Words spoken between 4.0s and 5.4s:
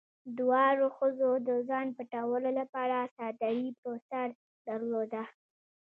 سر درلوده.